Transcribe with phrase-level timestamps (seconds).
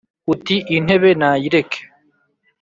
[0.33, 1.79] uti: “intebe nayireke